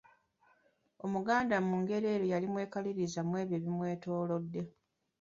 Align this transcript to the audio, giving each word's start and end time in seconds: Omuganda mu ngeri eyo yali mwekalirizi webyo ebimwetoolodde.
Omuganda 1.05 1.55
mu 1.67 1.73
ngeri 1.81 2.07
eyo 2.13 2.25
yali 2.33 2.47
mwekalirizi 2.51 3.19
webyo 3.31 3.55
ebimwetoolodde. 3.59 4.61